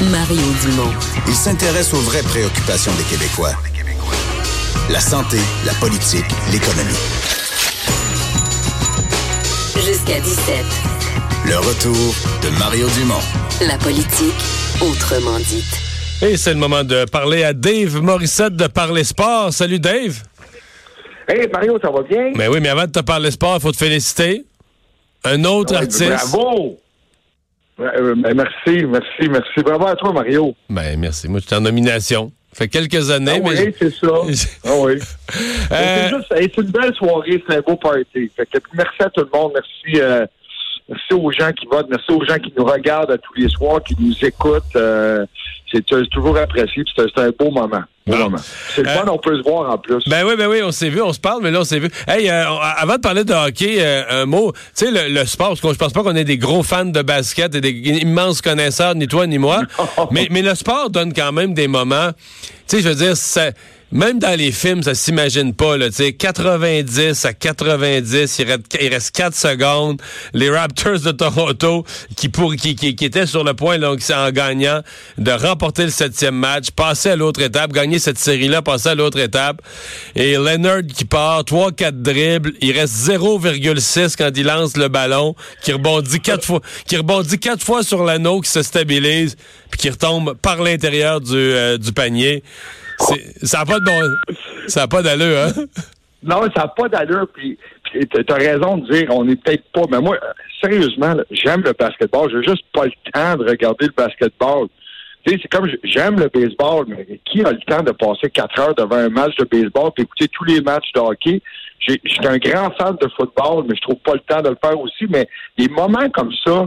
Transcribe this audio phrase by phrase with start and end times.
[0.00, 0.92] Mario Dumont.
[1.26, 3.52] Il s'intéresse aux vraies préoccupations des Québécois.
[4.90, 6.94] La santé, la politique, l'économie.
[9.84, 10.64] Jusqu'à 17.
[11.46, 13.20] Le retour de Mario Dumont.
[13.66, 14.34] La politique,
[14.80, 15.64] autrement dite.
[16.22, 19.52] Et c'est le moment de parler à Dave Morissette de Parler Sport.
[19.52, 20.22] Salut Dave.
[21.28, 22.32] Hey Mario, ça va bien?
[22.36, 24.44] Mais oui, mais avant de te parler sport, il faut te féliciter.
[25.24, 26.04] Un autre Ouais, artiste.
[26.32, 26.78] Bravo!
[27.80, 29.62] Euh, ben, merci, merci, merci.
[29.64, 30.54] Bravo à toi, Mario.
[30.68, 31.28] Ben merci.
[31.28, 32.32] Moi, j'étais en nomination.
[32.52, 33.66] Ça fait quelques années, Ah mais.
[33.66, 34.08] oui, c'est ça.
[34.64, 34.94] Ah oui.
[35.70, 38.30] Euh, C'est juste, une belle soirée, c'est un beau party.
[38.34, 40.24] Fait que merci à tout le monde, merci, euh,
[40.88, 43.82] merci aux gens qui votent, merci aux gens qui nous regardent à tous les soirs,
[43.82, 44.64] qui nous écoutent.
[45.70, 47.82] c'est toujours apprécié, c'est un beau moment.
[48.08, 48.30] Bon.
[48.74, 50.02] C'est le Euh, fun, on peut se voir en plus.
[50.06, 51.88] Ben oui, ben oui, on s'est vu, on se parle, mais là, on s'est vu.
[52.06, 52.44] Hey, euh,
[52.76, 54.52] avant de parler de hockey, euh, un mot.
[54.76, 56.84] Tu sais, le, le sport, parce que je pense pas qu'on est des gros fans
[56.84, 59.60] de basket et des immenses connaisseurs, ni toi, ni moi.
[60.10, 62.10] mais, mais le sport donne quand même des moments.
[62.12, 63.50] Tu sais, je veux dire, ça-
[63.90, 65.88] même dans les films, ça s'imagine pas, là.
[65.88, 70.02] Tu sais, 90 à 90, il reste, il reste 4 secondes.
[70.34, 74.30] Les Raptors de Toronto, qui, pour, qui, qui, qui étaient sur le point, donc, en
[74.30, 74.82] gagnant,
[75.16, 79.18] de remporter le septième match, passer à l'autre étape, gagner cette série-là, passer à l'autre
[79.20, 79.62] étape.
[80.14, 85.72] Et Leonard qui part, 3-4 dribbles, il reste 0,6 quand il lance le ballon, qui
[85.72, 89.36] rebondit quatre fois, qui rebondit quatre fois sur l'anneau, qui se stabilise,
[89.70, 92.42] puis qui retombe par l'intérieur du, euh, du panier.
[93.42, 95.64] Ça n'a pas de bon, pas d'allure, hein?
[96.22, 97.28] Non, ça n'a pas d'allure.
[97.32, 97.56] Puis,
[98.10, 99.82] t'as as raison de dire, on n'est peut-être pas.
[99.90, 100.18] Mais moi,
[100.60, 102.28] sérieusement, j'aime le basketball.
[102.30, 104.66] J'ai juste pas le temps de regarder le basketball.
[105.24, 108.58] Tu sais, c'est comme j'aime le baseball, mais qui a le temps de passer quatre
[108.58, 111.40] heures devant un match de baseball puis écouter tous les matchs de hockey?
[111.80, 114.56] Je suis un grand fan de football, mais je trouve pas le temps de le
[114.62, 115.06] faire aussi.
[115.08, 116.66] Mais des moments comme ça,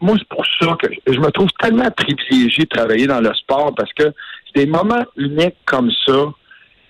[0.00, 3.72] moi, c'est pour ça que je me trouve tellement privilégié de travailler dans le sport
[3.74, 4.12] parce que
[4.54, 6.32] des moments uniques comme ça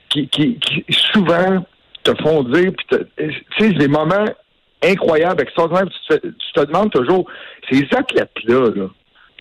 [0.08, 1.64] qui, qui, qui souvent
[2.05, 2.73] te font dire,
[3.58, 4.24] c'est des moments
[4.84, 5.86] incroyables, extraordinaires.
[6.08, 7.27] Tu te, tu te demandes toujours,
[7.70, 8.89] ces athlètes-là, là,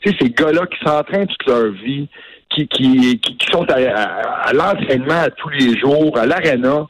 [0.01, 2.07] tu sais, ces gars-là qui s'entraînent toute leur vie,
[2.49, 6.87] qui, qui, qui, qui sont à, à- à l'entraînement à tous les jours, à l'aréna,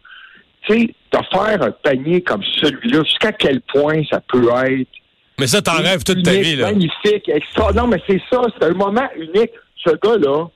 [0.67, 4.87] tu sais, de faire un panier comme celui-là, jusqu'à quel point ça peut être
[5.39, 6.67] Mais ça, t'en rêves toute ta vie, là.
[6.71, 7.71] Magnifique, extra.
[7.73, 9.51] Non, mais c'est ça, c'est un moment unique.
[9.83, 10.47] Ce gars-là,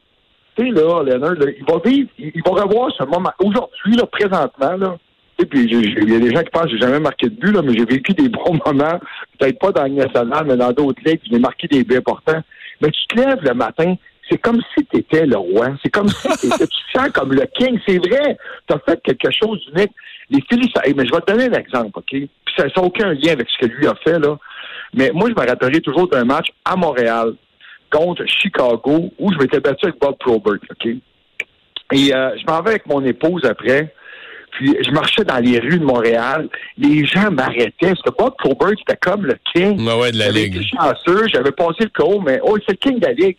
[0.63, 3.31] là, il va vivre, il, va revoir ce moment.
[3.39, 4.97] Aujourd'hui, là, présentement, là,
[5.39, 7.51] sais, puis il y a des gens qui pensent que j'ai jamais marqué de but,
[7.51, 8.99] là, mais j'ai vécu des bons moments,
[9.37, 12.41] peut-être pas dans le national, mais dans d'autres ligues, j'ai marqué des buts importants.
[12.81, 13.95] Mais tu te lèves le matin,
[14.29, 15.69] c'est comme si tu étais le roi.
[15.83, 17.79] C'est comme si t'étais- tu te sens comme le king.
[17.87, 18.37] C'est vrai.
[18.67, 19.91] Tu as fait quelque chose d'unique.
[20.29, 20.39] Les
[20.83, 22.09] hey, mais je vais te donner un exemple, OK?
[22.09, 24.35] Puis ça n'a aucun lien avec ce que lui a fait, là.
[24.93, 27.33] Mais moi, je me rappellerai toujours d'un match à Montréal
[27.91, 30.85] contre Chicago où je m'étais battu avec Bob Probert, OK?
[31.93, 33.93] Et euh, je m'en vais avec mon épouse après.
[34.51, 36.47] Puis je marchais dans les rues de Montréal.
[36.77, 37.73] Les gens m'arrêtaient.
[37.93, 39.85] Parce que Bob Probert, c'était comme le king.
[39.85, 40.55] Ouais, ouais, de la ligue.
[40.55, 43.37] été chanceux, j'avais passé le co, mais oh, c'est le king de la ligue.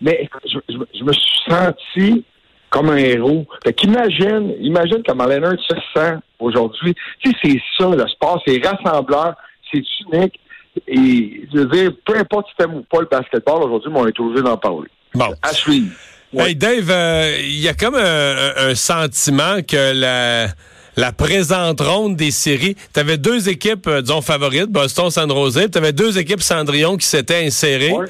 [0.00, 2.24] Mais je, je- je me suis senti
[2.70, 3.46] comme un héros.
[3.64, 6.94] Fait qu'imagine, imagine comment Leonard se sent aujourd'hui.
[7.20, 9.34] Tu sais, c'est ça, le sport, c'est rassembleur,
[9.72, 9.82] c'est
[10.12, 10.38] unique.
[10.86, 14.06] Et je veux dire, peu importe si t'aimes ou pas le basketball aujourd'hui, mais on
[14.06, 14.88] est obligé d'en parler.
[15.14, 15.34] Bon.
[15.42, 15.92] À suivre.
[16.32, 16.50] Ouais.
[16.50, 20.48] Hey Dave, euh, il y a comme un, sentiment que la,
[20.96, 25.70] la présente ronde des séries, tu avais deux équipes, euh, disons, favorites, Boston, San Jose,
[25.72, 27.92] tu avais deux équipes Cendrillon qui s'étaient insérées.
[27.92, 28.06] Ouais.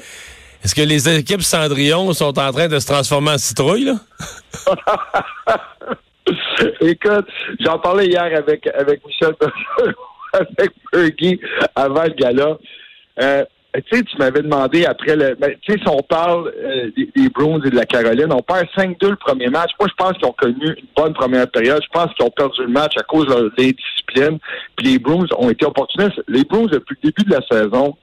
[0.63, 3.95] Est-ce que les équipes Cendrillon sont en train de se transformer en citrouille, là?
[6.81, 7.27] Écoute,
[7.61, 9.33] j'en parlais hier avec, avec Michel
[10.57, 11.39] avec Fergie
[11.75, 12.57] avant le gala.
[13.21, 13.43] Euh,
[13.75, 15.35] tu sais, tu m'avais demandé après le.
[15.35, 18.67] ben, tu sais, si on parle euh, des, des et de la Caroline, on perd
[18.75, 19.71] 5-2 le premier match.
[19.79, 21.81] Moi, je pense qu'ils ont connu une bonne première période.
[21.83, 24.39] Je pense qu'ils ont perdu le match à cause de leur discipline.
[24.75, 26.19] Puis les Bruins ont été opportunistes.
[26.27, 27.95] Les Bruins, depuis le début de la saison,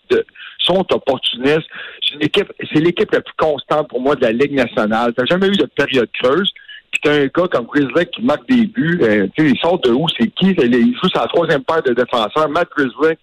[0.60, 1.68] sont opportunistes.
[2.00, 5.14] C'est une équipe, c'est l'équipe la plus constante pour moi de la Ligue nationale.
[5.16, 6.52] T'as jamais eu de période creuse.
[7.06, 8.98] Un gars comme Grizzly qui marque des buts.
[9.02, 10.06] Euh, tu sais, il sort de où?
[10.18, 10.50] C'est qui?
[10.58, 12.48] Il joue la troisième paire de défenseurs.
[12.48, 13.16] Matt Grizzly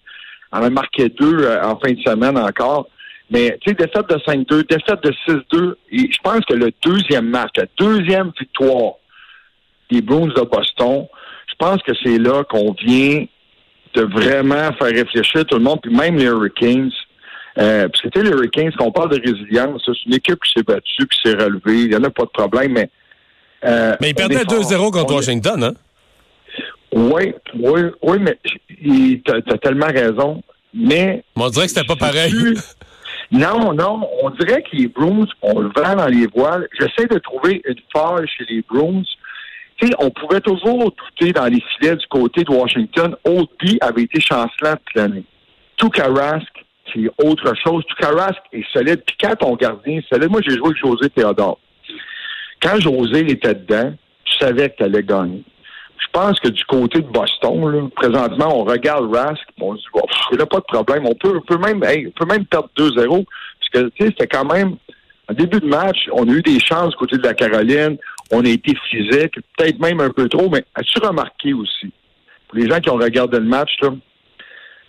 [0.52, 2.88] en a marqué deux euh, en fin de semaine encore.
[3.30, 5.74] Mais, tu sais, défaite de 5-2, défaite de 6-2.
[5.90, 8.94] Et je pense que le deuxième match, la deuxième victoire
[9.90, 11.06] des Bruins de Boston,
[11.48, 13.26] je pense que c'est là qu'on vient
[13.94, 16.90] de vraiment faire réfléchir tout le monde, puis même les Hurricanes.
[17.58, 21.06] Euh, puis c'était les Hurricanes, qu'on parle de résilience, c'est une équipe qui s'est battue,
[21.06, 22.90] qui s'est relevée, il n'y en a pas de problème, mais...
[23.64, 24.62] euh, Mais ils perdaient est fort.
[24.62, 25.74] 2-0 contre On Washington, hein?
[26.92, 30.42] Oui, oui, oui, mais tu as tellement raison.
[30.72, 32.32] Mais Mais on dirait que c'était pas pareil.
[33.32, 36.68] Non, non, on dirait que les Bruins, on le vend dans les voiles.
[36.78, 39.02] J'essaie de trouver une faille chez les Bruins.
[39.76, 43.16] Tu sais, on pouvait toujours douter dans les filets du côté de Washington.
[43.24, 45.24] Oldby avait été chancelant toute l'année.
[45.80, 46.46] Rask,
[46.92, 47.82] c'est autre chose.
[48.00, 49.02] Rask est solide.
[49.04, 51.58] Puis quand ton gardien est solide, moi j'ai joué avec José Théodore.
[52.64, 53.92] Quand José était dedans,
[54.24, 55.44] tu savais que tu allais gagner.
[55.98, 60.00] Je pense que du côté de Boston, là, présentement, on regarde Rask, on se dit,
[60.32, 61.04] il n'y a pas de problème.
[61.06, 63.24] On peut, peut même, peut même perdre 2-0.
[63.26, 64.76] Parce que, tu sais, c'était quand même,
[65.28, 67.98] en début de match, on a eu des chances du côté de la Caroline.
[68.30, 71.92] On a été physique, peut-être même un peu trop, mais as-tu remarqué aussi,
[72.48, 73.90] pour les gens qui ont regardé le match, là,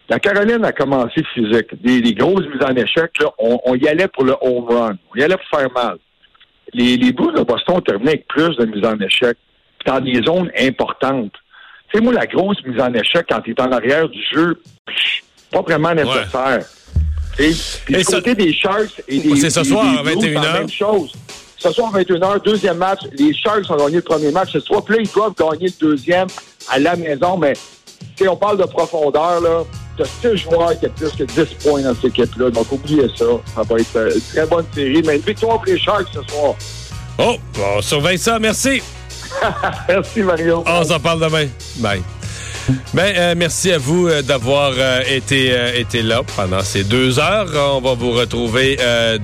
[0.07, 1.81] la Caroline a commencé physique.
[1.81, 4.97] Des, grosses mises en échec, là, on, y allait pour le home run.
[5.11, 5.97] On y allait pour faire mal.
[6.73, 9.37] Les, les de Boston ont terminé avec plus de mises en échec
[9.85, 11.31] dans des zones importantes.
[11.89, 14.61] Tu sais, moi, la grosse mise en échec quand tu es en arrière du jeu,
[15.51, 16.65] pas vraiment nécessaire.
[17.37, 17.51] Et,
[17.85, 20.53] puis du côté des Sharks et des C'est ce soir à 21h.
[20.53, 21.11] même chose.
[21.57, 23.01] Ce soir à 21h, deuxième match.
[23.13, 24.83] Les Sharks ont gagné le premier match ce soir.
[24.83, 26.27] Puis là, ils doivent gagner le deuxième
[26.69, 27.37] à la maison.
[27.37, 27.53] Mais
[28.17, 29.63] si on parle de profondeur, là.
[29.97, 32.49] T'as six joueurs qui ont plus que 10 points dans cette équipe-là.
[32.49, 33.25] Donc, oubliez ça.
[33.53, 35.01] Ça va être une très bonne série.
[35.05, 36.55] Mais une victoire pour les Sharks ce soir.
[37.17, 37.35] Oh,
[37.77, 38.39] on surveille ça.
[38.39, 38.81] Merci.
[39.87, 40.63] Merci, Mario.
[40.65, 41.47] On s'en parle demain.
[41.77, 42.01] Bye.
[42.93, 47.47] Ben, euh, merci à vous euh, d'avoir euh, été, été là pendant ces deux heures.
[47.75, 48.77] On va vous retrouver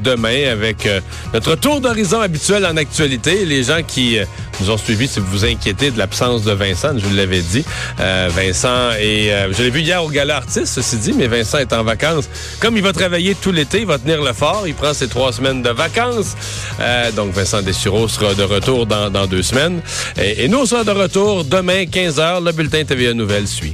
[0.04, 0.88] demain avec
[1.34, 3.46] notre tour d'horizon habituel en actualité.
[3.46, 4.18] Les gens qui
[4.60, 7.64] nous ont suivis, si vous vous inquiétez de l'absence de Vincent, je vous l'avais dit.
[7.98, 11.84] Vincent et je l'ai vu hier au gala artiste, ceci dit, mais Vincent est en
[11.84, 12.30] vacances.
[12.60, 14.64] Comme il va travailler tout l'été, il va tenir le fort.
[14.68, 16.36] Il prend ses trois semaines de vacances.
[17.16, 19.82] donc Vincent Dessureau sera de retour dans, dans deux semaines.
[20.20, 23.74] Et, et nous, on sera de retour demain, 15h, le bulletin TVA Nouvelle suit.